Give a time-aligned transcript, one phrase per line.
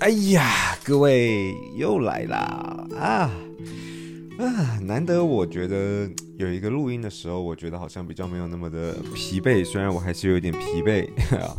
[0.00, 3.30] 哎呀，各位又来啦啊
[4.38, 4.78] 啊！
[4.82, 11.08] 难得我觉得有一个录音的时候，我觉得好像比较没有那么的疲惫，虽然我还是有点疲惫。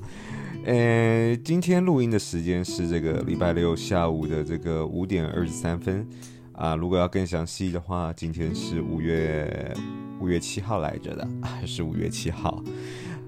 [0.65, 6.05] 呃，今天录音的时间是这个礼拜六下午的这个五点二十三分
[6.51, 6.75] 啊。
[6.75, 9.73] 如果要更详细的话，今天是五月
[10.19, 12.61] 五月七号来着的，还是五月七号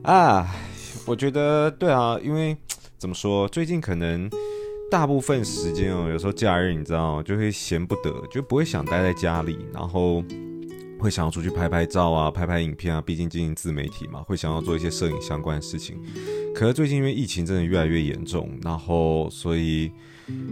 [0.04, 0.54] 啊？
[1.06, 2.56] 我觉得对啊，因为
[2.98, 4.30] 怎么说，最近可能。
[4.90, 10.24] 大部分时间哦，有时候假日你知道，就会闲不得，就不会想待在家里，然后
[10.98, 13.02] 会想要出去拍拍照啊，拍拍影片啊。
[13.02, 16.02] 毕竟经营自媒体嘛，会想要做一些摄影相关的事情。
[16.56, 19.92] 可是最近因为疫情真的越来越严重，然后所以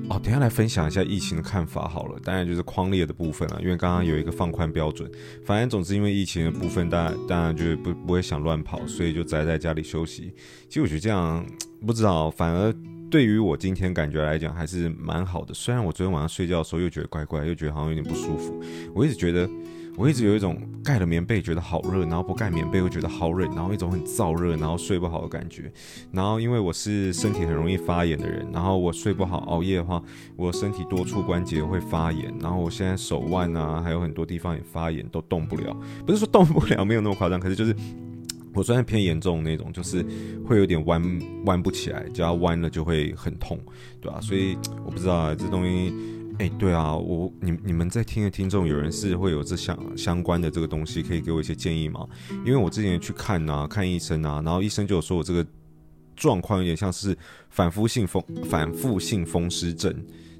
[0.09, 2.19] 哦，等下来分享一下疫情的看法好了。
[2.21, 5.09] 当然就是框列的部分啊，因为刚刚有一个放宽标准。
[5.45, 10.33] 反正总之因为疫情的部分，当然当然就不不会想乱跑，所以就宅在家里休息。
[10.67, 11.43] 其实我觉得这样
[11.87, 12.75] 不知道，反而。
[13.09, 18.59] 对于我今天感觉来讲还是蛮好的，虽然我昨天晚上睡觉的时候又觉得怪怪，又觉得好像有点不舒服。
[18.93, 19.49] 我一直觉得，
[19.95, 25.71] 我一直有一种盖了棉被觉得好热，然后不盖棉被又觉得好冷，然后一种很燥热，然后睡不好的感觉。
[26.11, 30.01] 然后因为我是身体很容易发炎的人，然后我睡不好熬夜的话，
[30.35, 35.77] 我身体多处关节会发炎，然后我现在手腕啊还有很多地方也发炎，都动不了。
[36.05, 37.73] 不是说动不了，没有那么夸张，可是就是。
[38.55, 40.03] 我虽然偏严重那种，就是
[40.47, 43.59] 会有点弯弯不起来，只要弯了就会很痛，
[43.99, 44.21] 对吧、啊？
[44.21, 45.93] 所以我不知道啊，这东西，
[46.39, 52.07] 哎、对啊，我你你们在听的听众有人是会有这相相关的这个东西，可以给我一些建议吗？
[52.45, 55.45] 因为我之前去看啊，看医生啊，然后医生就有说我这个
[56.15, 57.15] 状况有点像是
[57.49, 59.93] 反复性风反复性风湿症，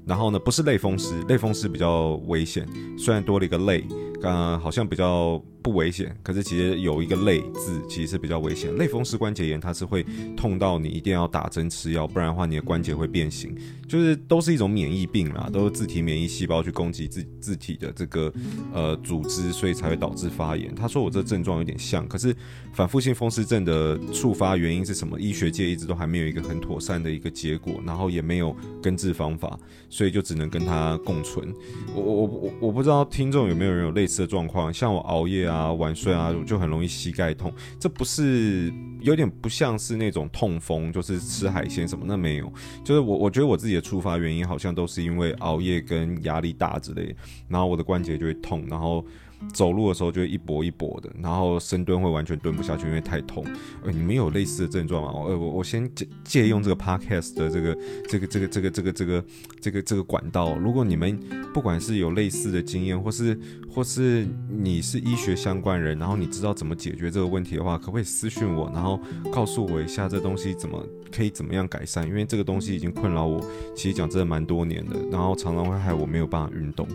[0.06, 2.66] 然后呢，不是类风湿，类风湿比较危险，
[2.98, 3.84] 虽然多了一个类，
[4.22, 5.38] 刚刚好像比较。
[5.66, 8.72] 不危险，可是其实有一个类字，其实是比较危险。
[8.76, 13.52] 类风湿关节炎，它是会痛到你一定要打针吃药，不然的话你的关节会变形，
[13.88, 18.32] 就是都是一种免疫病啦，都是自体免疫细胞去攻击自自体的这个
[18.72, 20.72] 呃组织，所以才会导致发炎。
[20.72, 22.32] 他说我这症状有点像，可是
[22.72, 25.18] 反复性风湿症的触发原因是什么？
[25.18, 29.58] 医学界一直都还没有一个很妥善的一个结果，然后也没有根治方法，
[29.90, 31.52] 所以就只能跟它共存。
[31.92, 35.55] 我我我我不知道听众有没有人有类似的状况，像我熬夜啊。
[35.56, 37.52] 啊，晚睡啊，就很容易膝盖痛。
[37.80, 42.04] 这不是有点不像是那种痛风，就是吃海鲜什么？
[42.06, 42.52] 那没有，
[42.84, 47.14] 就是我我觉得我自己的触发原因好像都是因为熬夜跟压力大之类的，
[47.48, 49.04] 然后我的关节就会痛，然后。
[49.52, 53.44] 走路的时候就会一跛一跛的，然后深蹲会完全蹲不下去，因为太痛。
[53.84, 55.10] 呃，你们有类似的症状吗？
[55.26, 59.24] 呃，我我先借借用这个 podcast 的这个这个这个这个这个这个
[59.60, 60.56] 这个这个管道。
[60.56, 61.18] 如果你们
[61.52, 63.38] 不管是有类似的经验，或是
[63.68, 68.98] 或是你是医学相关人，然后你知道怎么解决这个问题的话，可不可以私讯我，然后
[69.30, 70.82] 告诉我一下这东西怎么
[71.14, 72.06] 可以怎么样改善？
[72.06, 73.40] 因为这个东西已经困扰我，
[73.74, 76.88] 其实讲真的蛮多年的，然后常常会害我没有办法运动，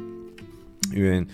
[0.95, 1.25] 因为。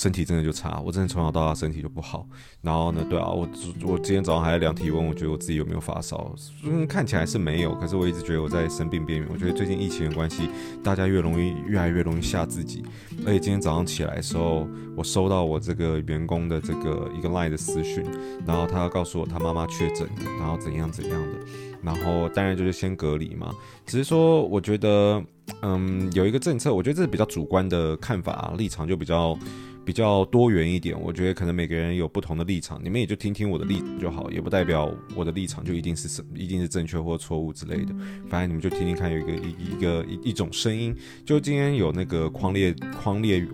[0.00, 2.26] 身体真的就差，我真的从小到大身体就不好。
[2.62, 3.46] 然后呢，对啊，我
[3.82, 6.34] 我今天早上还在量体温，我觉得我自己有没有发烧？
[6.64, 9.28] 嗯，看起来是没有，可是我一直觉得我在生病边缘。
[9.30, 10.48] 我觉得最近疫情的关系，
[10.82, 12.82] 大家越容易越来越容易吓自己。
[13.26, 14.66] 而且今天早上起来的时候，
[14.96, 18.02] 我收到我这个员工的这个一个 line 的私讯，
[18.46, 20.08] 然后他要告诉我他妈妈确诊，
[20.38, 21.38] 然后怎样怎样的。
[21.82, 23.54] 然后当然就是先隔离嘛。
[23.86, 25.22] 只是说，我觉得，
[25.62, 29.38] 嗯，有一个政策，我觉得这是比较主观的看法啊，立场就比较。
[29.82, 37.94] 比较多元一点，我觉得可能每个人有不同的立场，你们也就听听我的立场就好，也不代表我的立场就一定是一定是正确或错误之类的。
[38.28, 43.44] 反正你们就听听看，有一个一一个一一种声音，就今天有那个匡列匡列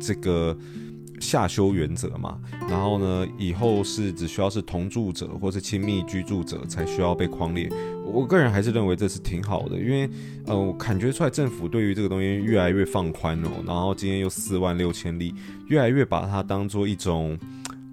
[0.00, 0.56] 这个。
[1.24, 7.68] 下修原则嘛，然后呢，以后是只需要是同住者或是亲密居住者才需要被框列。
[8.04, 10.08] 我个人还是认为这是挺好的，因为
[10.46, 13.48] 呃，我感觉出来政府对于这个东西越来越放宽哦。
[13.66, 15.34] 然后今天又四万六千例，
[15.68, 17.36] 越来越把它当做一种，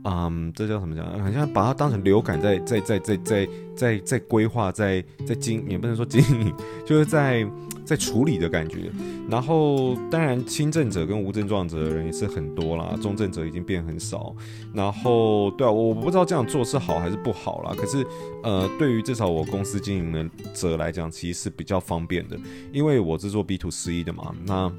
[0.04, 1.06] 嗯，这叫什么讲？
[1.24, 6.54] 好像把它当成流感在在在在在在在规划，在在经也不能说经营，
[6.86, 7.48] 就是在。
[7.86, 8.92] 在处理的感觉，
[9.30, 14.36] 然后当然轻症者跟无症状者的人也是很多啦，重症者已经变很少。
[14.74, 17.74] 然后对啊，我不知道这样做是好还是不好啦。
[17.76, 18.06] 可是
[18.44, 22.38] 呃，对于至少我公司经营的者来讲，其实是比较方便的，
[22.72, 24.34] 因为我是做 B to C 的嘛。
[24.46, 24.72] 那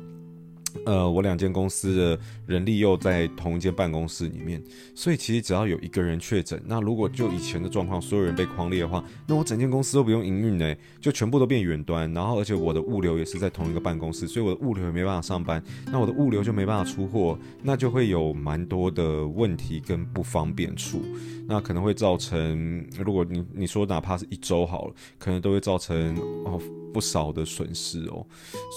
[0.86, 4.62] 呃，我两间公司的人力又在同一间办公室里面，
[4.94, 21.02] 所以其实只要有一个人确诊，那如果就以前的状况，所有人被框列的话，那我整间公司都不用营运呢，就全部都变远端，然后而且我的物流也是在同一个办公室，所以我的物流也没办法上班，那我的物流就没办法出货，那就会有蛮多的问题跟不方便处，
[21.46, 26.60] 那可能会造成，如果你你说哪怕是一周好了，可能都会造成哦。
[26.92, 28.26] 不少的损失哦，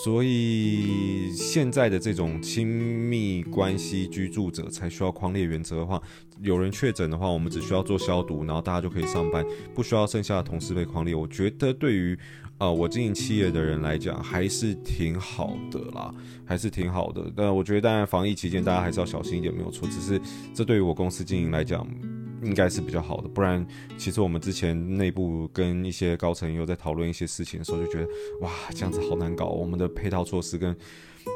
[0.06, 6.02] 所以现在的这种亲密关系居住者才需要框列原则的话，
[6.42, 11.14] 有人确诊的话，我们只需要做消毒，然后大家就可以上班，不需要剩下的同事被框列。
[11.16, 12.18] 我觉得对于
[12.58, 16.14] 呃我经营企业的人来讲，还是挺好的啦，
[16.46, 17.32] 还是挺好的。
[17.36, 19.88] 但我觉得当然防疫期间大家还是要小心一点，没有错。
[19.88, 20.20] 只是
[20.54, 21.88] 这对于我公司经营来讲。
[22.44, 23.66] 应该是比较好的，不然
[23.98, 28.08] 其实我们之前内部跟一些高层又在讨论一些事情的时候，就觉得
[28.42, 29.48] 哇，这样子好难搞。
[29.48, 30.76] 我们的配套措施跟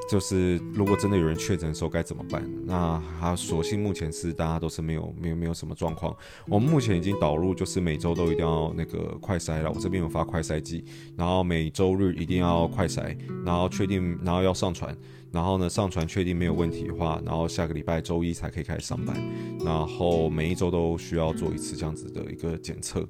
[0.10, 2.44] 就是如果真的有人确诊的时候该怎么办？
[2.66, 6.16] 那他所幸目前是大家都是没有没有没有什么状况。
[6.48, 10.84] 我们目前已经导入就是每周都一定要那个快筛了，我这边有发快筛剂，
[11.16, 13.16] 然后每周日一定要快筛，
[13.46, 14.96] 然后确定然后要上传。
[15.32, 19.16] 然后呢，上传确定没有问题的话，然后下个礼拜周一才可以开始上班。
[19.64, 23.08] 然后每一周都需要做一次这样子的一个检测。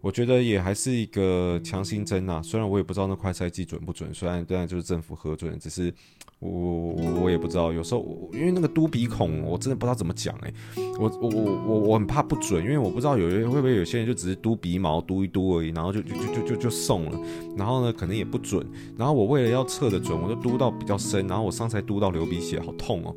[0.00, 5.94] 我觉得也还是一个强心针呐，虽然我也不知道那快筛剂准不准，虽然当然就是政府核准，只是
[6.40, 7.72] 我我我也不知道。
[7.72, 10.52] 有时候因为那个嘟鼻孔，我真的不知道怎么讲哎，
[10.98, 17.20] 我我我我我很怕不准，因为我不知道有人会不会有些人就只是嘟鼻毛嘟一嘟而已，然后就就就就就就送了，
[17.56, 18.66] 然后呢可能也不准，
[18.96, 23.14] 然后我为了要测得准，我就嘟到比较深，然后我上次还嘟到流鼻血，好痛哦。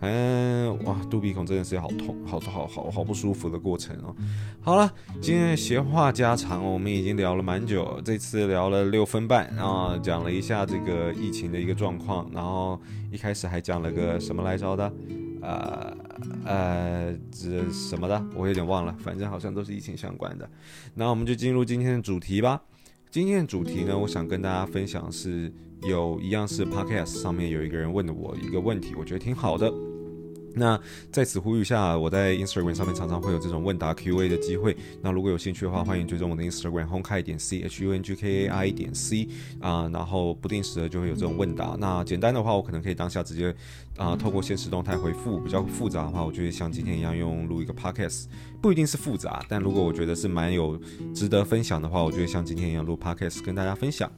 [0.00, 4.14] 嗯，哇，肚鼻孔真的是好痛，好好好好不舒服的过程哦。
[4.60, 12.78] 好了，今天的闲话家常，我们已经聊了蛮久，这次聊了六分半，然后讲了一下这个疫情的一个状况，然后
[13.10, 14.92] 一开始还讲了个什么来着的，
[15.40, 15.96] 呃
[16.44, 20.48] 呃，这什么的，我有点忘了，反正好像都是疫情相关的。
[20.94, 22.60] 那我们就进入今天的主题吧。
[23.10, 25.50] 今天的主题呢，我想跟大家分享是。
[25.88, 29.72] 有一样是 Podcast 上面有一个人问了我一个问题，我觉得挺好的。
[30.58, 30.80] 那
[31.12, 34.74] 在此呼吁下，我在 Instagram 上面常常会有这种问答 Q&A 的机会。
[35.02, 39.28] 那如果有兴趣的话，欢迎追踪我的 Instagram，Hong Kai 点 C H U N G K A I 点 C
[39.60, 41.76] 啊，然后不定时的就会有这种问答。
[41.78, 43.54] 那简单的话，我可能可以当下直接
[43.96, 45.40] 啊透过现实动态回复。
[45.40, 48.26] 比较复杂的话，我就会像今天一样用录一个 Podcast，
[48.60, 50.78] 不一定是复杂，但如果我觉得是蛮有
[51.14, 54.10] 值得分享的话，我就会像今天一样录 Podcast 跟大家分享。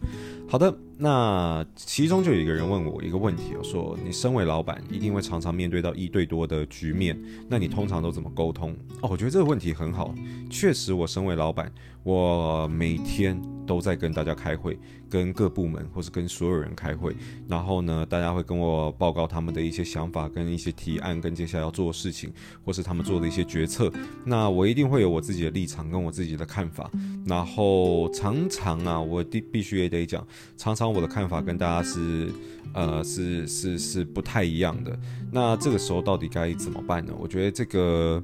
[0.48, 8.72] 好的，那其中就有一个人问我一个问题，我说你身为老板，一定会常常面对到一对多的局面，那你通常都怎么沟通？
[9.02, 10.14] 哦，我觉得这个问题很好，
[10.48, 11.70] 确实，我身为老板，
[12.02, 14.78] 我每天都在跟大家开会。
[15.10, 17.16] 跟各部门或是跟所有人开会，
[17.48, 22.32] 然后呢，大家会跟我报告他们的一些想法、跟一些提案、跟接下来要做的事情，
[22.64, 23.92] 或是他们做的一些决策。
[24.24, 26.90] 那我一定会有我自己的立场跟我自己的看法。
[27.26, 30.26] 然后常常啊，我必必须也得讲，
[30.56, 32.28] 常常我的看法跟大家是
[32.72, 34.98] 呃是是是不太一样的。
[35.30, 37.12] 那这个时候到底该怎么办呢？
[37.18, 38.22] 我觉得这个。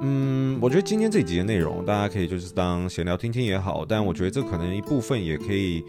[0.00, 5.84] 嗯，我觉得今天这集的内容，大家可以就是当闲聊听听也好，但我觉得这可能一部分也可以。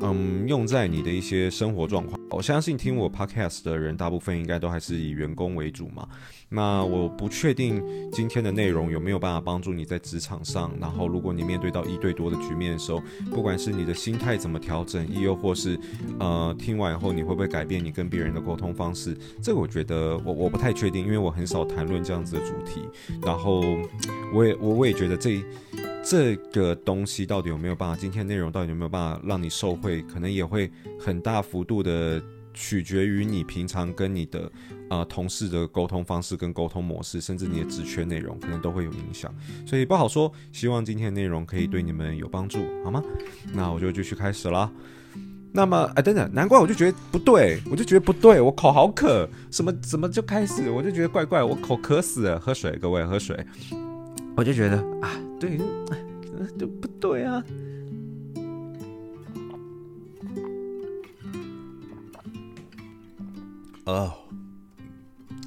[0.00, 2.20] 嗯，用在你的一些生活状况。
[2.30, 6.06] 我相信听我 podcast 的人，大部分应该都还是以员工为主嘛。
[6.48, 7.82] 那我不确定
[8.12, 10.72] 今天的内容有没有办法帮助你在职场上。
[10.80, 15.78] 然后，如果你面对到一对多的局面的时候，不管是你的心态怎么调整，亦又或是
[16.18, 22.82] 呃听完以后你会不会改变你跟别人的沟通方式，这个我觉得我我不太确定，因为我很少谈论这样子的主题。
[23.22, 23.60] 然后，
[24.34, 25.42] 我也我我也觉得这。
[26.08, 27.96] 这个东西到底有没有办法？
[28.00, 30.00] 今天内容到底有没有办法让你受惠？
[30.02, 30.70] 可能也会
[31.00, 32.22] 很大幅度的
[32.56, 34.50] 取决于你平常跟你的
[34.88, 39.32] 啊、同事的沟通方式跟沟通模式，甚至你的职缺内容，可能都会有影响。
[39.66, 40.32] 所以不好说。
[40.52, 43.02] 希望今天的内容可以对你们有帮助，好吗？
[43.52, 44.72] 那我就继续开始啦。
[45.52, 53.38] 那么，哎，等等，难怪我就觉得不对，我就觉得不对，我口好渴，什么怎么就开始，我就觉得怪怪，我口渴死了，喝水，各位喝水。
[54.36, 55.58] 我就觉得啊，对，
[56.58, 57.42] 就不对啊。
[63.86, 64.12] 哦，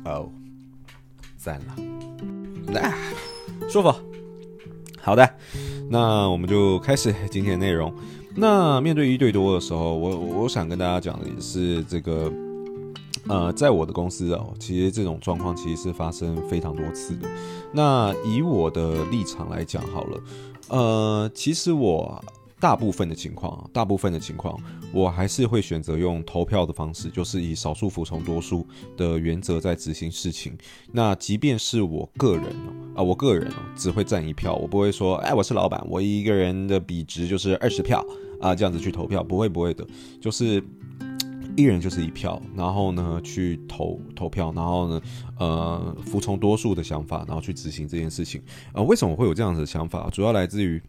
[0.05, 0.29] 哦，
[1.37, 1.75] 赞了，
[2.73, 2.93] 来，
[3.69, 3.93] 舒服。
[5.01, 5.29] 好的，
[5.89, 7.93] 那我们就开始今天的内容。
[8.35, 12.31] 那面对一对多的时候，我我想跟大家讲的也是这个。
[13.27, 17.27] 呃，在我的公司哦，其实这种状况其实是发生非常多次的。
[17.71, 20.21] 那以我的立场来讲好了，
[20.69, 22.23] 呃，其实我
[22.59, 24.59] 大部分的情况，大部分的情况，
[24.91, 30.57] 我还是会选择用投票的方式，就是以少数服从多数的原则在执行事情。
[30.91, 38.05] 那即便是我个人哦，啊，我个人，只会占一票，我不会说，哎，我是老板，我一个人的比值就是二十票
[38.41, 39.87] 啊，这样子去投票，不会，不会的，
[40.19, 40.61] 就是
[41.55, 45.01] 一人就是一票，然后呢去投投票，然后呢，
[45.39, 48.41] 呃，服从多数的想法，然后去执行这件事情。
[48.73, 50.09] 呃，为什么会有这样子的想法？
[50.11, 50.81] 主要来自于。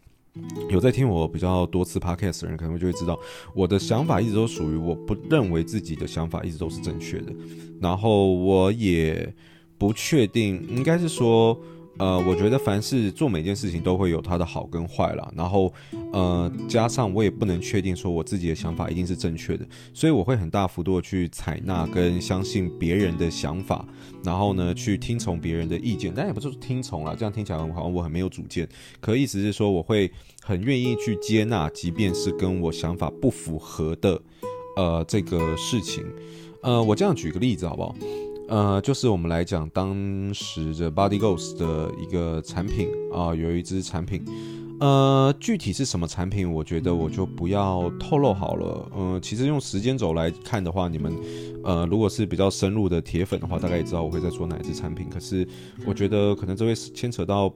[0.71, 3.19] 有在听我比较多次 podcast 的人，可能就会知道
[3.55, 7.33] 我的想法一直都属于我不认为自己的想法一直都是正确的，
[7.81, 9.35] 然后我也
[9.77, 11.59] 不确定，应该是说。
[12.01, 15.31] 呃，我觉得凡是做每件事情都会有它的好跟坏啦。
[15.37, 15.71] 然后，
[16.15, 23.87] 呃，加上我也不能确定说我自己的想法一定是正确的，所以我会很大幅度去采纳跟相信别人的想法，
[24.25, 28.67] 然后呢，去听从别人的意见，但也不是听从啦，这样听起来好像我很没有主见。
[28.99, 30.11] 可意思是说，我会
[30.43, 34.19] 很愿意去接纳，即便是跟我想法不符合的，
[34.77, 36.03] 呃，这个事情。
[36.63, 37.95] 呃，我这样举个例子好不好？
[38.51, 44.25] 呃，就是我们来讲当时的 Body Ghost 的一个产品啊、有一支产品，
[44.81, 48.91] 呃，具体是什么产品，我觉得我就不要透露好了。
[48.93, 51.17] 呃，其实用时间轴来看的话，你们
[51.63, 55.09] 呃，如果是比较深入的铁粉的话，大概也知道我会在说哪一支产品。
[55.09, 55.47] 可是
[55.87, 57.55] 我觉得可能这会牵扯到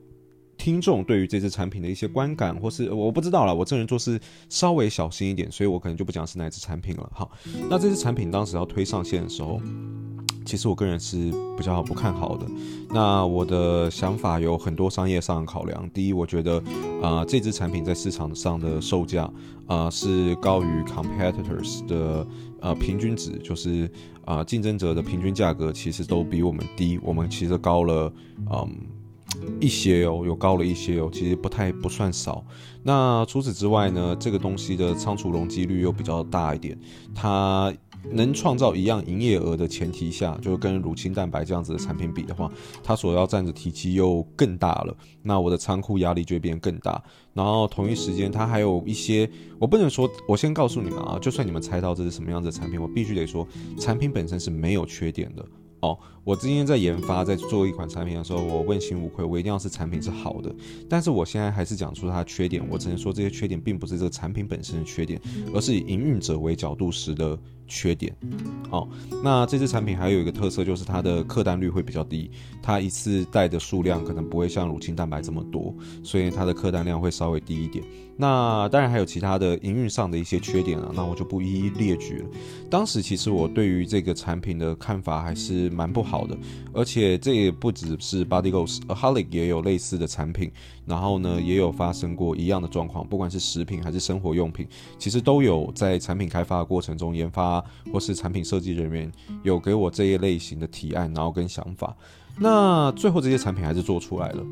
[0.56, 7.10] 听众对于这支产品的一些观感，或是我不知道啦，我这人做事稍微小心一点，所以我可能就不讲是哪一支产品了。
[7.12, 7.32] 好，
[7.68, 9.60] 那这支产品当时要推上线的时候。
[10.44, 12.46] 其实我个人是比较不看好的。
[12.90, 15.88] 那我的想法有很多商业上的考量。
[15.90, 16.58] 第一，我觉得
[17.02, 19.30] 啊、呃，这支产品在市场上的售价
[19.66, 22.26] 啊、是高于 competitors 的
[22.60, 23.84] 呃平均值，就是
[24.24, 28.12] 啊呃、竞争者的平均价格其实都比我们低，我们其实高了
[28.52, 28.70] 嗯
[29.58, 32.44] 一些哦，有高了一些哦，其实不太不算少。
[32.82, 36.78] 那除此之外呢，这个东西的仓储容积率又比较大一点，
[37.14, 37.72] 它。
[38.10, 42.50] 能创造一样营业额的前提下，就跟乳清蛋白这样子的产品比的话，
[42.82, 44.96] 它所要占的体积又更大了。
[45.22, 47.02] 那我的仓库压力就会变更大。
[47.32, 53.46] 然后同一时间，它还有一些，我不能说，我先告诉你们啊，就算你们猜到这是什么样子的产品，我必须得说，
[53.78, 55.44] 产品本身是没有缺点的。
[55.80, 60.54] 哦，我今天在研发，在做一款产品的时候，我问心无愧，我一定要是产品是好的。
[60.88, 65.20] 但是我现在还是讲出它的缺点，我只能说这些缺点并不是这个产品本身的缺点，
[65.52, 68.14] 而是以营运者为角度时的缺点。
[68.70, 68.88] 哦，
[69.22, 72.30] 那这支产品还有一个特色，就是它的客单率会比较低，
[72.62, 77.84] 它一次带的数量可能不会像乳清蛋白这么多，所以它的客单量会稍微低一点。
[78.16, 82.28] 那当然还有其他的营运上的一些缺点啊，那我就不一一列举了。
[82.70, 86.38] 当时其实我对于这个产品的看法还是蛮不好的，
[86.72, 90.50] 而且这也不只是 Body g o s h o l i c 也有类似的产品，
[90.86, 94.64] 然后呢也有发生过一样的状况，不管是食品还是生活用品，
[94.96, 97.53] 其实都有在产品开发的过程中，研发
[97.92, 99.10] 或是产品设计人员
[99.42, 101.94] 有给我这一类型的提案，然后跟想法，
[102.38, 104.44] 那最后这些产品还是做出来了。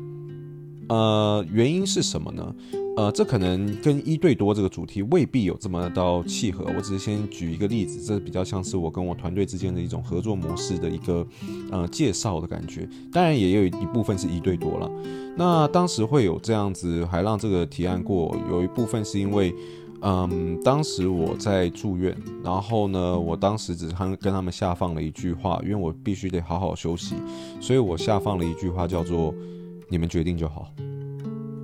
[0.89, 2.55] 呃，原因是什么呢？
[2.97, 6.65] 呃，这可能跟一对多这个主题未必有这么到契合。
[6.75, 11.25] 我只是先举一个例子，这比较像是我跟我团队之间的一种合作模式的一个
[11.71, 12.87] 呃介绍的感觉。
[13.13, 14.91] 当然，也有一部分是一对多了。
[15.35, 19.55] 那当时会有这样子，还让这个提案过，有一部分是因为，
[20.03, 27.15] 嗯，当时我在住院，然后呢，我当时只是跟他们下放了一句话，因为我必须得好好休息，
[27.59, 29.33] 所以我下放了一句话叫做。
[29.89, 30.71] 你们决定就好，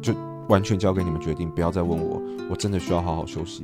[0.04, 0.14] 就
[0.50, 3.64] 完全交给你们决定，不要再问我，我真的需要好好休息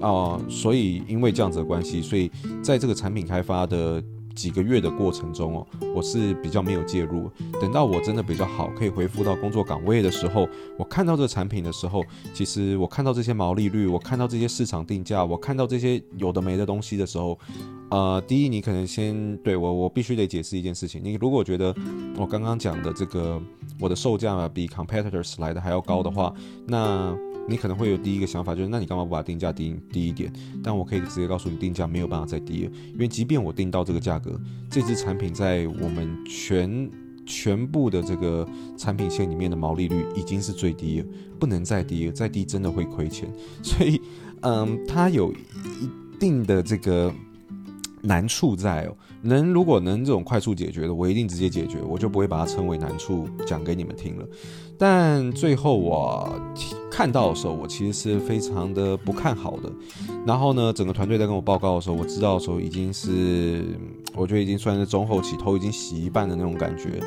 [0.00, 2.28] 啊、所以因为这样子的关系，所以
[2.60, 4.02] 在这个产品开发的。
[4.34, 7.30] 几个月的过程中哦，我是比较没有介入。
[7.60, 10.48] 等到我真的比较好，可以恢复到工作岗位的时候，
[10.78, 17.38] 我看到这产品的时候，其实我看到这些毛利率，我看到这些市场定价，我看到这些有的没的东西的时候，
[17.90, 21.00] 呃，第一，你可能先对我，我必须得解释一件事情。
[21.02, 21.74] 你如果觉得
[22.16, 23.40] 我刚刚讲的这个
[23.78, 26.34] 我的售价比 competitors 来的还要高的话，
[26.66, 27.16] 那。
[27.46, 30.32] 你可能会有第一个想法，就是那你干嘛不把定价低低一点？
[30.62, 34.40] 但我可以直接告诉你，定价没有办法再低了，因为即便我定到这个价格，
[34.70, 36.90] 这支产品在我们全
[37.26, 41.06] 全部的这个产品线里面的毛利率已经是最低了，
[41.38, 43.30] 不能再低了，再低真的会亏钱。
[43.62, 44.00] 所以，
[44.40, 47.12] 嗯，它有一定的这个
[48.04, 48.96] 难处在哦。
[49.22, 54.26] 能如果能这种快速解决的，我一定直接解决，我就不会把它称为难处讲给你们听了。
[54.76, 56.28] 但最后我
[56.90, 59.72] 看到的时候，我其实是非常的不看好的。
[60.26, 63.64] 然后呢，整个团队在跟我报告的时候，我知道的时候已经是，
[64.14, 67.00] 我觉得已经算是中后期，头已经洗一半的那种感觉。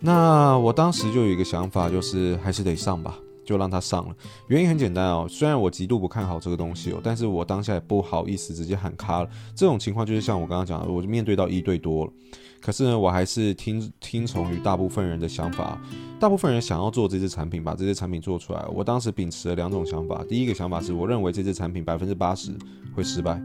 [0.00, 3.18] 那我当时就有一个想法，就是还是得上吧。
[3.48, 4.14] 就让他上了。
[4.48, 9.30] 原因很简单哦，虽然我极度不看好这个东西哦，但是我当下也不好意思直接喊卡了。
[9.54, 12.12] 这种情况就是像我刚刚讲的，我就面对到一对多了。
[12.60, 15.80] 可是呢，我还是听听从于大部分人的想法。
[16.20, 18.62] 大部分人想要做这支产品，把这支产品做出来。
[18.74, 20.22] 我当时秉持了两种想法。
[20.28, 22.52] 第一个想法是我认为这支产品百分之八十
[22.94, 23.40] 会失败，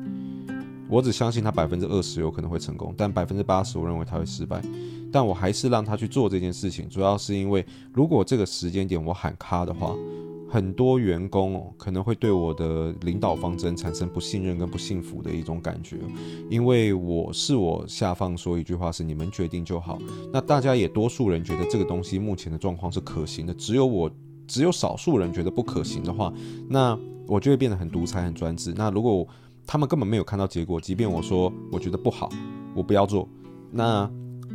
[0.93, 4.62] 我只相信他百分之二十有可能会成功，但百分之八十我认为他会失败。
[5.12, 9.95] 但我还是让他去做这件事情，主要是因为如果这个时间点我喊卡的话。
[10.50, 15.97] 很多员工，可能会对我的领导方针产生不信任跟不幸福的一种感觉，
[16.47, 19.97] 因为我是我下放说一句话是你们决定就好，
[20.31, 24.12] 那大家也多数人觉得这个东西目前的状况是可行的，只有我
[24.45, 26.31] 只有少数人觉得不可行的话，
[26.69, 26.95] 那
[27.25, 28.75] 我就会变得很独裁很专制。
[28.77, 29.27] 那如果
[29.65, 32.29] 他们根本没有看到结果，即便我说我觉得不好，
[32.75, 33.27] 我不要做，
[33.72, 34.10] 那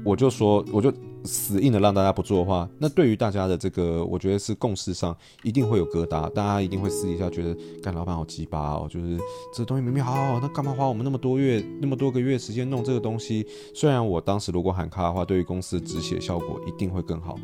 [0.05, 0.93] 我就说我就。
[1.25, 9.19] 死硬的让大家不做的话，那对于大家的这个，我觉得是共识上一定会有疙瘩，大家一定会私底下觉得干老板好鸡巴哦，就是
[9.53, 13.45] 这东西明明好好，那干嘛花我们那么多月那么多个月时间弄这个东西？
[13.75, 17.37] 虽然我当时如果喊卡的话，对于公司止血效果一定会更好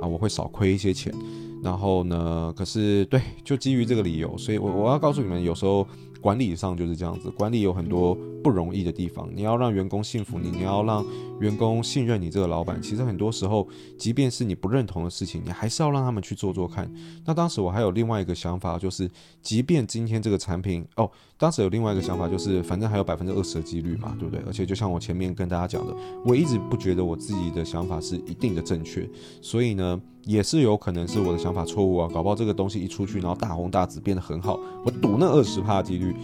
[0.00, 1.14] 啊，我会少亏一些钱。
[1.62, 5.86] 然后呢，可是对，就基于这个理由，所以我我要告诉你们，有时候。
[6.20, 9.28] 管理上就是这样子，管理有很多不容易的地方。
[9.34, 11.04] 你要让员工信服你，你要让
[11.40, 12.80] 员工信任你这个老板。
[12.80, 13.66] 其实很多时候，
[13.98, 16.90] 即便是你不认同的事情，你还是要让他们去做做看。
[17.24, 19.10] 那当时我还有另外一个想法，就是
[19.42, 24.42] 即便今天这个产品哦，当时有另外一个想法，就是反正还有百分之二十的几率嘛，对不对？
[24.46, 29.08] 而且就像我前面跟大家讲的，我一直不觉得我自己的想法是一定的正确，
[29.42, 30.00] 所以呢。
[30.24, 36.14] 也是有可能是我的想法错误啊，搞不好这个东西一出去，然后大红大紫变得很好，我赌那二十趴的几率。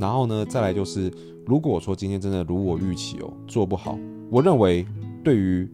[0.00, 1.08] 然后呢，再来就是，
[1.46, 3.98] 如果说今天真的如我预期哦，做不好，
[4.30, 4.86] 我认为
[5.24, 5.68] 对于。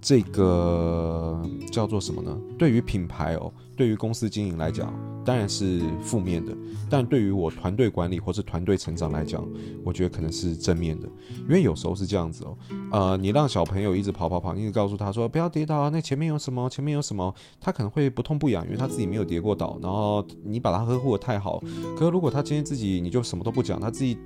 [0.00, 2.38] 这个叫做什么呢？
[2.56, 4.94] 对于品牌哦，对于公司经营来讲，
[5.28, 6.54] 当然是负面的；
[6.88, 9.46] 但对于我团队管理或是团队成长来讲，
[9.84, 11.06] 我觉得可能是正面的。
[11.42, 12.56] 因为有时候是这样子哦，
[12.90, 16.66] 呃，你让小朋友一直跑跑跑，一直告诉他说不要跌倒啊，那前面有什么？
[16.70, 17.34] 前面有什么？
[17.60, 19.78] 他可能会不痛不痒，因为他自己没有跌过倒。
[19.82, 21.62] 然后你把他呵护的太好，
[21.94, 24.16] 可是如果他今天自己你就什么都不讲，他自己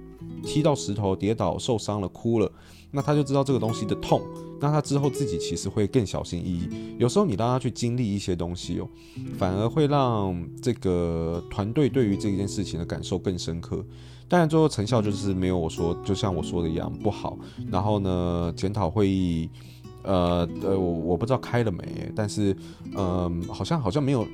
[0.45, 2.49] 踢到石头跌倒受伤了哭了。
[2.95, 4.21] 那他就知道这个东西的痛，
[4.61, 6.69] 那他之后自己其实会更小心翼翼。
[6.99, 8.89] 有时候你让他去经历一些东西哦，
[9.39, 13.85] 反而会让这个呃团队对于这件事情的感受更深刻。
[14.29, 17.39] 当然最后成效就是没有我说，就像我说的一样不好。
[17.71, 19.49] 然后呢，检讨会议，
[20.05, 22.57] 呃呃，我我不知道开了没，但是
[22.97, 24.27] 嗯、好像好像没有。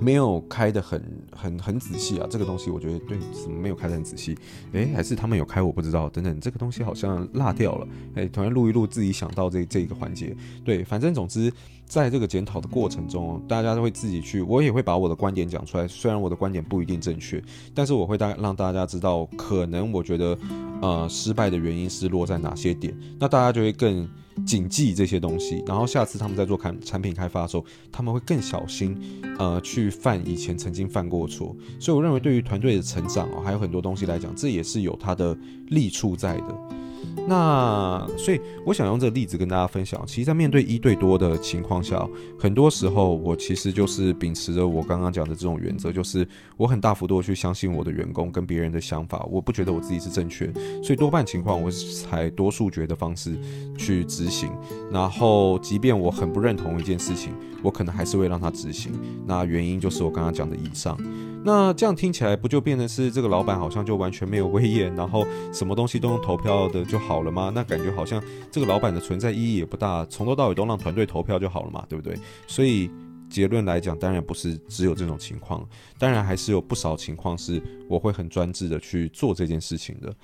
[0.00, 4.36] 没有开得很很很仔细啊，这个东西我觉得对，怎么没有开得很仔细？
[4.72, 6.08] 诶，还是他们有开，我不知道。
[6.08, 7.86] 等等，这个东西好像落掉了。
[8.14, 10.34] 诶，突然录一录，自己想到这这一个环节。
[10.64, 11.52] 对，反正总之，
[11.84, 15.86] 在这个检讨的过程中，大家都会自己去，我也会把我的观点讲出来。
[15.86, 17.42] 虽然我的观点不一定正确，
[17.74, 20.36] 但是我会大让大家知道，可能我觉得
[20.80, 24.08] 呃失败的原因是落在哪些点，那大家就会更。
[24.46, 28.96] 谨记这些东西，然后下次他们在做开产品开发的时候，他们会更小心，
[29.38, 31.54] 呃，去犯以前曾经犯过错。
[31.78, 35.36] 所以我认为，对于团队的成长哦，还有很多东西来讲，这也是有它的
[35.68, 36.81] 利处在的。
[37.26, 40.02] 那所以，我想用这个例子跟大家分享。
[40.06, 42.06] 其实，在面对一对多的情况下，
[42.38, 53.38] 很多时候我其实就是秉持着我刚刚讲的这种原则，就是我很大幅度去相信我的员工跟别人的想法，我不觉得我自己是正确，所以多半情况我是采多数决的方式
[53.78, 54.50] 去执行。
[54.90, 57.32] 然后，即便我很不认同一件事情，
[57.62, 58.92] 我可能还是会让他执行。
[59.26, 60.98] 那原因就是我刚刚讲的以上。
[61.44, 67.52] 那这样听起来不就变成是这个老板好像就完全没有威严，然后什么东西都用投票的就好好了吗？
[67.54, 72.16] 那感觉好像这个老板的存在意义也不大，从头到尾都让团队投票就好了嘛，对不对？
[72.46, 72.90] 所以
[73.28, 80.14] 结论来讲，当然不是只有这种情况，当然还是有不少情况是我会很专制的去做这件事情的。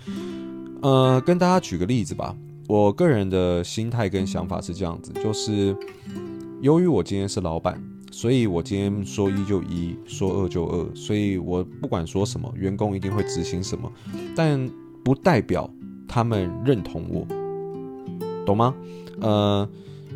[0.81, 2.35] 呃，跟大家举个例子吧，
[2.67, 5.77] 我个人的心态跟想法是这样子，就是
[6.63, 7.79] 由于我今天是老板。
[8.11, 13.93] 所以我今天说一就一，说二就二，所以我不管说什么，员工一定会执行什么，
[14.35, 14.69] 但
[15.05, 15.71] 不代表
[16.09, 17.27] 他们认同我，
[18.47, 18.75] 懂吗？
[19.21, 19.69] 呃，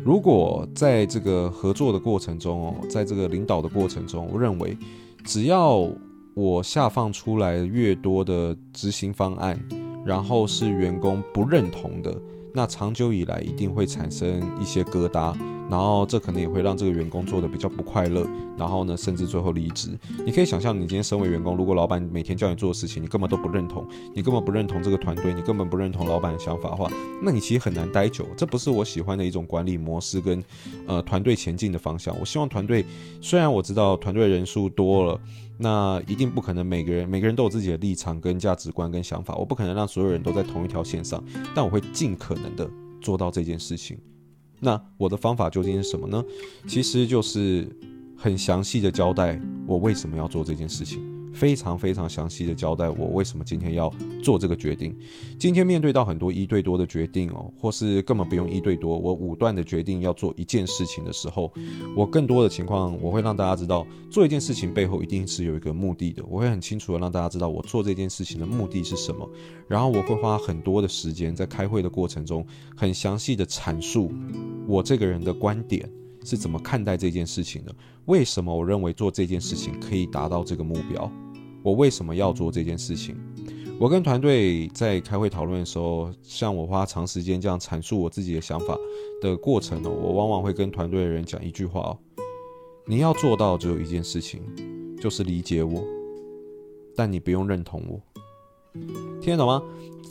[0.03, 4.75] 如果在这个合作的过程中哦，在这个领导的过程中，我认为
[5.23, 5.87] 只要
[6.33, 9.59] 我下放出来越多的执行方案，
[10.03, 12.13] 然后是员工不认同的，
[12.53, 15.35] 那长久以来一定会产生一些疙瘩。
[15.69, 19.97] 然后这可能也会让这个员工做的比较不快乐，然后呢，甚至最后离职。
[20.25, 28.25] 你可以想象，你今天身为员工，如果老板每天叫你做的事情，你根本都不认同，你根本不认同这个团队，你根本不认同老板的想法的话，那你其实很难待久。
[28.37, 30.43] 这不是我喜欢的一种管理模式跟
[30.85, 32.17] 呃团队前进的方向。
[32.19, 32.85] 我希望团队，
[33.21, 35.19] 虽然我知道团队人数多了，
[35.57, 41.23] 那一定不可能每个人每个人都有自己的立场跟价值观跟想法，我不可能让所有人都在同一条线上，
[41.55, 42.69] 但我会尽可能的
[43.01, 43.97] 做到这件事情。
[44.63, 46.23] 那我的方法究竟是什么呢？
[46.67, 47.67] 其实就是
[48.15, 51.12] 很详细的交代我为什么要做这件事情。
[51.33, 53.91] 非常非常详细的交代我为什么今天要
[54.23, 54.95] 做这个决定。
[55.39, 61.51] 今天面对到很多一对多的决定哦，或是根本不用一对多，我武断的决定要做一件事情的时候，
[61.95, 66.23] 我更多的情况我会让大家知道，做一件事情背后一定是有一个目的的。
[66.29, 69.29] 我会很清楚的让大家知道我做这件事情的目的是什么，
[69.67, 74.11] 然后我会花很多的时间在开会的过程中，很详细的阐述
[74.67, 75.89] 我这个人的观点
[76.23, 81.11] 是怎么看待这件事情的，为什么我认为做这件事情可以达到这个目标。
[81.61, 83.15] 我为什么要做这件事情？
[83.79, 88.77] 我跟团队在开会讨论的时候，像我花长时间这样阐述我自己的想法
[89.21, 91.97] 的过程呢，我往往会跟团队的人讲一句话哦：
[92.85, 94.41] 你要做到只有一件事情，
[95.01, 95.83] 就是理解我，
[96.95, 97.99] 但你不用认同我。
[99.21, 99.61] 听得懂吗？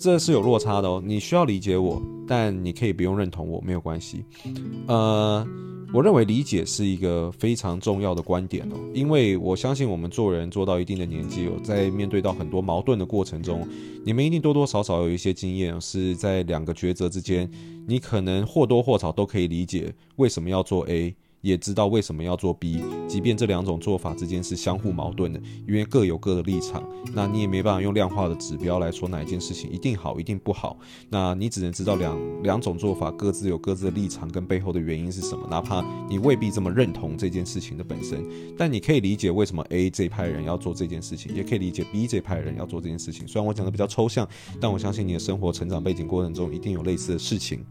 [0.01, 1.03] 这是有落差的哦。
[1.05, 4.25] 你需要理解我，但你可以不用认同我，没有关系。
[4.87, 5.47] 呃。
[5.95, 13.69] 我认为理解是一个非常重要的观点哦，因为我相信我们做人做到一定的年纪哦，在面对到很多矛盾的过程中，
[14.03, 17.47] 你们一定多多少少有一些经验，是在两个抉择之间，
[17.87, 21.15] 你可能或多或少都可以理解为什么要做 A。
[21.43, 26.83] 也知道为什么要做 B，即便这两种做法之间是相互矛盾的，因为各有各的立场。
[27.15, 30.79] 那你也没办法用量化的指标来说哪一件事情一定好，一定不好。
[31.11, 38.25] 那你只能知道两两种做法各自有各自的立场跟背后的原因是什么，哪怕你未必这么认同这件事情的本身，
[38.57, 43.27] 但你可以理解为什么 A 这派人要做这件事情，也可以理解 B 这派人要做这件事情。
[43.27, 44.29] 虽然我讲的比较抽象，
[44.61, 47.65] 但我相信你的生活成长背景过程中一定有类似的事情。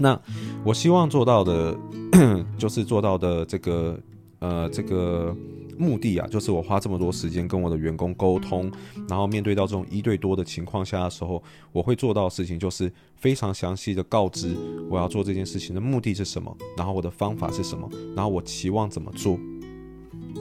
[0.00, 0.18] 那
[0.64, 1.76] 我希望做到的，
[2.56, 4.00] 就是做到的这个，
[4.38, 5.36] 呃，这个
[5.76, 8.72] 目的啊，就是我花这么多时间跟我的员工沟通，
[9.06, 14.56] 然后面对到这种一对多的情况下的时候，我会做到的事情就是非常详细的告知
[14.88, 17.86] 我要做这件事情的目的是什么，然后我的方法是什么，
[18.16, 19.38] 然后我期望怎么做，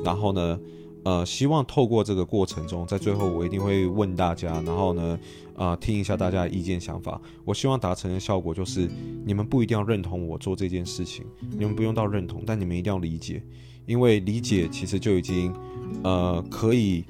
[0.05, 0.57] 然后呢，
[1.03, 5.19] 呃，希望透过这个过程中，在最后我一定会问大家，然后呢。
[5.59, 7.21] 啊、听一下大家的意见想法。
[7.43, 8.89] 我希望达成的效果就是，
[9.25, 13.43] 你们不一定要认同我做这件事情，你们不用到认同，但你们一定要理解，
[13.85, 15.53] 因为理解其实就已经，
[16.01, 17.03] 呃，可以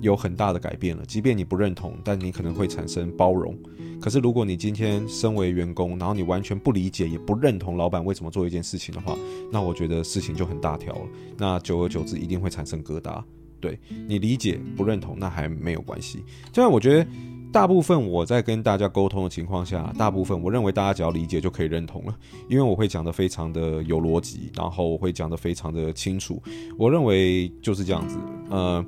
[0.00, 1.06] 有很大的改变了。
[1.06, 3.56] 即便你不认同，但你可能会产生包容。
[4.00, 9.16] 可是如果你今天身为员工，然后你完全不理解也不认同老板为什么做一件事情的话，
[9.52, 11.08] 那我觉得事情就很大条了。
[11.38, 13.22] 那久而久之一定会产生疙瘩。
[13.60, 16.24] 对，你理解不认同，那还没有关系。
[16.52, 17.06] 这样我觉得。
[17.52, 22.16] 大部分我在跟大家沟通的情况下，大部分我认为大家只要理解就可以认同了，
[22.48, 26.42] 因为我会讲得非常的有逻辑，然后我会讲得非常的清楚。
[26.78, 28.16] 我认为就是这样子，
[28.48, 28.82] 呃，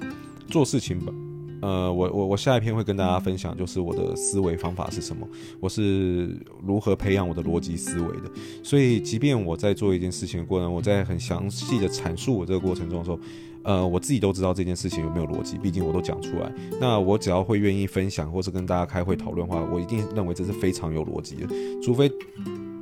[0.48, 1.12] 做事情吧，
[1.60, 5.28] 呃，我我我下一篇会跟大家分享，就是我的思维方法是什么，
[5.60, 6.34] 我是
[6.66, 8.30] 如何培养我的逻辑思维的。
[8.62, 13.18] 所以，即便我在做一件事情的过程，我在很详细的阐述我这个过程中的时候。
[13.64, 16.52] 呃，我自己都知道这件事情有没有逻辑，毕竟我都讲出来。
[16.80, 21.48] 那我只要会愿意分享，或是跟大家开会讨论的话，我一定认为这是非常有逻辑的，
[21.82, 22.10] 除非。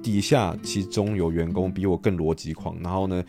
[0.03, 3.23] 底下其中有员工比我更逻辑狂，然后呢，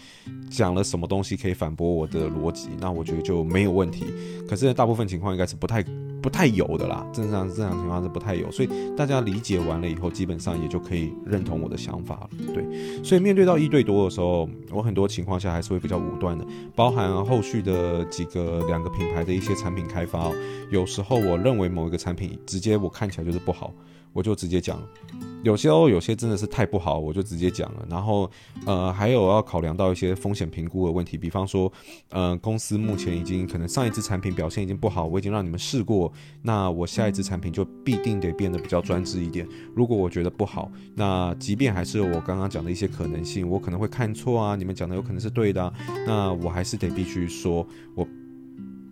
[0.50, 4.06] 讲了什么东西可以反驳我的逻辑，那我觉得就没有问题。
[4.50, 5.84] 可是大部分情况应该是不太
[6.24, 12.30] 不太有的啦，正常正常情况是不太有，所以大家理解完了以后，基本上也就可以认同我的想法了。
[12.54, 20.32] 对，所以面对到一对多的时候，我很多情况下还是会比较武断的，包含后续的几个两个品牌的一些产品开发，
[20.72, 23.74] 有时候我认为某一个产品直接我看起来就是不好。
[24.14, 24.82] 我就直接讲，
[25.44, 27.86] 有些哦，有些真的是太不好，我就直接讲了。
[27.90, 28.30] 然后，
[28.66, 31.72] 呃，还有要考量到一些风险评估的问题，比方说，
[32.10, 36.12] 呃，公司目前已经可能上一支产品表现已经不好，我已经让你们试过，
[36.44, 39.48] 那我下一支产品就必定得变得比较专制一点。
[39.76, 45.74] 如果我觉得不好，那即便还是我刚刚讲的一些可能性，我可能会看错啊，你们讲的有可能是对的，
[46.06, 48.08] 那我还是得必须说，我。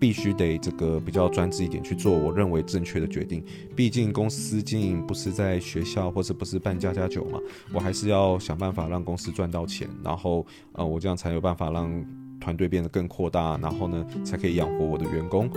[0.01, 7.39] 必须得这个比较专制一点去做我认为正确的决定，毕竟公司经营不是在学校或者不是办家家酒嘛，
[7.71, 12.03] 我还是要想办法让公司赚到钱，然后呃我这样才有办法让
[12.39, 15.47] 团队变得更扩大，然后呢才可以养活我的员工。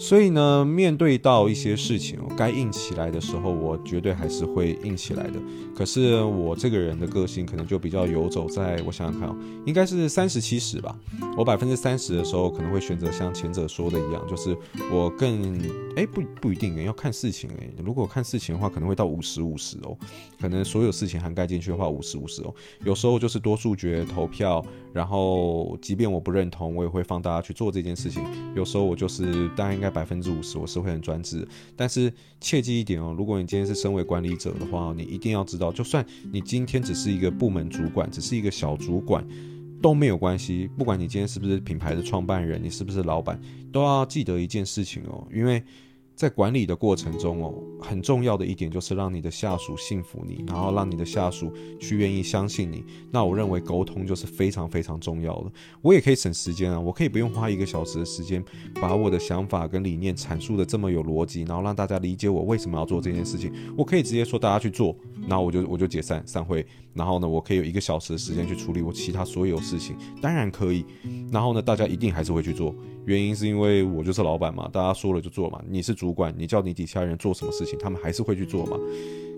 [0.00, 5.34] 所以呢，面对到一些事情，该硬起来的时候，我绝对还是会硬起来的。
[5.76, 10.98] 可是我这个人的个性可能就比较游走在，我想想看，应该是三十七十吧。
[11.36, 14.56] 我百分之三十的时候，可能会选择像前者说的一样，就是
[14.90, 15.60] 我更
[15.94, 17.70] 哎不不一定要看事情哎。
[17.84, 19.94] 如果看事情的话，可能会到五十五十哦。
[20.40, 22.54] 可能所有事情涵盖进去的话，五十五十哦。
[22.84, 28.24] 有时候就是多数决投票，然后即便我不认同，我也会放大家去做这件事情。
[28.56, 29.89] 有时候我就是大家应该。
[29.90, 39.26] 百分之五十，我是会很专制，但是切记一点哦，如果你今天是身为管理者的话，你一定要知道，就算你今天只是一个部门主管，只是一个小主管
[39.82, 40.68] 都没有关系。
[40.78, 43.40] 不管你今天是不是品牌的创办人，你是不是老板，
[43.72, 45.62] 都要记得一件事情哦，因为。
[46.20, 52.84] 在管理的过程中哦，很重要的一点就是让你的下属信服你，然后让你的下属去愿意相信你。
[53.10, 55.50] 那我认为沟通就是非常非常重要的。
[55.80, 63.50] 我也可以省时间啊，我可以不用花一个小时的时间，把我的想法跟理念阐述的这么有逻辑，然后让大家理解我为什么要做这件事情。
[63.74, 64.94] 我可以直接说大家去做，
[65.26, 66.66] 然后我就我就解散散会。
[66.92, 70.84] 然后呢，我可以有一个小时的时间去处理我其他所有事情，当然可以。
[71.32, 72.74] 然后呢，大家一定还是会去做，
[73.06, 75.62] 原因是因为我就是老板嘛，大家说了就做嘛。
[75.68, 78.76] 你是主管，你叫你底下人做什么事情，他们还是会去做嘛。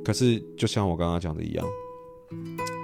[0.05, 1.67] 可是就像我刚刚讲的一样。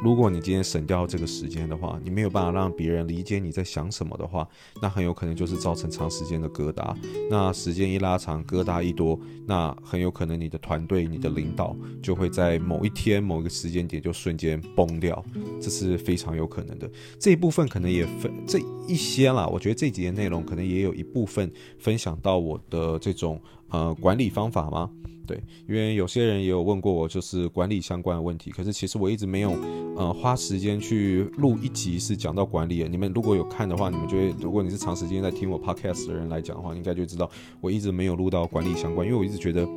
[0.03, 4.49] 如果你今天省掉这个时间的话，你没有办法让别人理解你在想什么的话，
[4.81, 6.95] 那很有可能就是造成长时间的疙瘩。
[7.29, 15.25] 那时间一拉长，疙瘩一多，那很有可能你的团队、你的领导就会在某一天、某一个时间点就瞬间崩掉，
[15.61, 16.89] 这是非常有可能的。
[17.19, 24.91] 这一部分可能也分这一些啦，我觉得这几节内容可能也有一部分分享到我的这种呃管理方法吗？
[25.27, 28.51] 对，因为有些人也有问过我，就是管理相关的问题。
[28.51, 29.55] 可是其实我一直没有，
[29.95, 32.89] 呃，花时间去录一集是讲到管理的。
[32.89, 39.69] 你们如果有看的话，你们就会，如果你是长时间在听我 podcast 的人来讲的话，应该就知道我一直没有录到管理相关，因为我一直觉得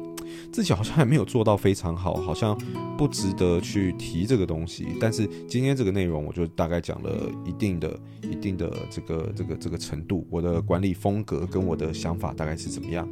[0.54, 2.58] 自己好像还没有做到非常好，好像
[2.98, 4.88] 不值得去提这个东西。
[5.02, 13.06] 但是今天这个内容，我就大概讲了一定的、一定的这个、这个、这个程度，我的管理风格跟我的想法大概是怎么样。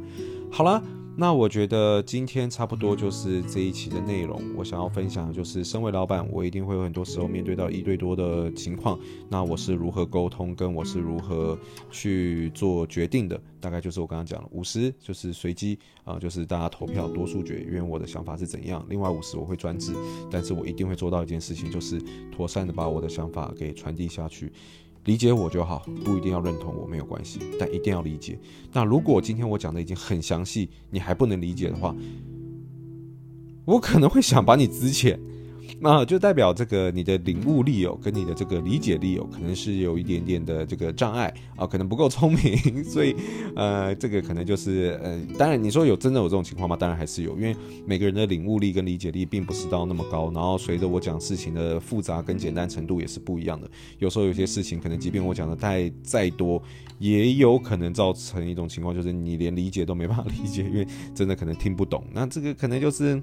[0.50, 0.82] 好了。
[1.16, 4.40] 那我觉得今天差不多就是这一期的内容。
[4.56, 8.98] 我想要分享的就是，身为老板，我一定会有很多时候面对到一对多的情况。
[9.28, 11.58] 那我是如何沟通，跟我是如何
[11.90, 13.38] 去做决定的？
[13.60, 18.82] 大概就是我刚刚讲了，五十就是随机啊，就是大家投票多数决，因为我的想法是怎样。
[18.88, 19.92] 另外五十我会专制，
[20.30, 22.00] 但是我一定会做到一件事情，就是
[22.34, 24.50] 妥善的把我的想法给传递下去。
[25.04, 28.38] 理解我就好，不一定要认同我没有关系，但一定要理解。
[28.72, 31.94] 那如果今天我讲的已经很详细，你还不能理解的话，
[33.64, 35.18] 我可能会想把你资遣。
[35.78, 43.14] 那就代表这个你的领悟力哦，跟你的这个理解力哦，可能是有一点点的这个障碍啊，可能不够聪明， 所以
[43.54, 46.76] 呃，这个可能就是呃，当然你说有真的有这种情况吗？
[46.76, 47.54] 当然还是有，因为
[47.86, 53.70] 每个人的领悟力跟理解力并不是到那么高，然后随着我讲事情的复杂跟简单程度也是不一样的。
[53.98, 56.62] 有时候有些事情可能即便我讲的太再多，
[56.98, 62.04] 也有可能造成一种情况，就是你连理解都没办法 理解，因为真的可能听不懂。
[62.12, 63.22] 那这个可能就是。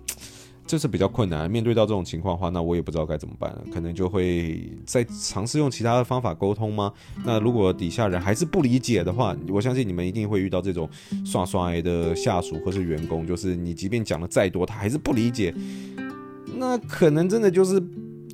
[0.68, 6.92] 这是比较困难，面对到这种情况的话，那我也不知道该怎么办了，可能就会再尝试用其他的方法沟通吗？
[7.24, 10.90] 那如果底下人还是不理解的话，我相信你们一定会遇到这种
[11.26, 15.54] 刷刷的下属或是员工，就是你即便讲了再多，他还是不理解，
[16.58, 17.82] 那可能真的就是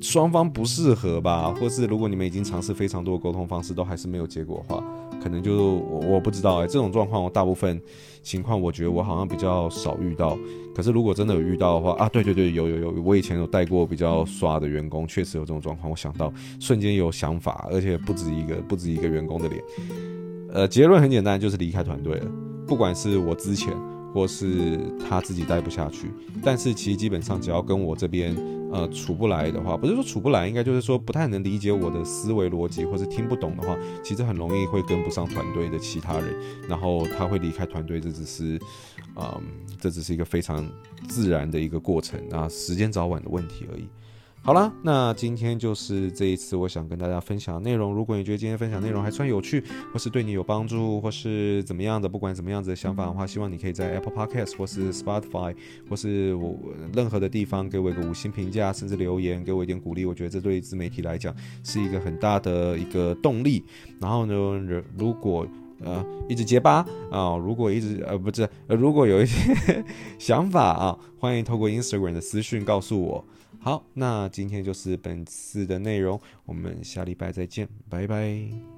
[0.02, 4.84] 双方不适合吧，或是如果你们已经尝试非常多的沟通方式都还是没有结果的话，
[5.22, 7.80] 可能就我我不知道哎、这种状况我大部分
[8.22, 10.38] 情况我觉得我好像比较少遇到。
[10.74, 15.88] 可是如果真的有遇到的话啊，对对对，有有有，我以前有带过比较刷的员工，确实有这种状况。
[15.88, 19.62] 我想到瞬间有想法，而且不止一个，不止一个员工的脸。
[20.52, 22.26] 呃，结论很简单，就是离开团队了。
[22.66, 23.72] 不管是我之前，
[24.14, 26.10] 或是他自己待不下去，
[26.42, 28.34] 但是其实基本上只要跟我这边
[28.72, 36.32] 呃处不来的话，不是说处不来，应该就是说不太能理解我的思维逻辑，或是听不懂的话，其实很容易会跟不上团队的其他人，
[36.68, 38.58] 然后他会离开团队，这只是。
[39.16, 39.40] 嗯，
[39.78, 40.68] 这只是一个非常
[41.08, 43.86] 自然的一个过程，那时间早晚的问题而已。
[44.46, 47.94] 好了，那今天就是这一次我想跟大家分享的内容。
[47.94, 55.56] 如果你觉得今天分享内容还算有趣，或是对你有帮助，或是怎么样的，不管怎么样子的想法的话，希望你可以在 Apple Podcast 或是 Spotify
[55.88, 56.58] 或是我
[56.92, 60.04] 任何的地方给我一个五星评价，甚至留言给我一点鼓励。
[60.04, 63.64] 我觉得这对自媒体来讲是一个很大的一个动力。
[63.98, 64.34] 然后呢，
[64.98, 65.46] 如果
[65.82, 66.74] 呃，一直结巴
[67.10, 67.42] 啊、呃！
[67.42, 69.82] 如果一直呃不是呃，如果有一些
[70.18, 73.24] 想法啊，欢迎透过 Instagram 的私讯告诉我。
[73.64, 78.73] 好，那今天就是本次的内容，我们下礼拜再见，拜拜。